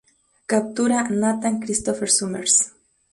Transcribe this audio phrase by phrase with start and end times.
[0.53, 2.53] Captura a Nathan Christopher Summers.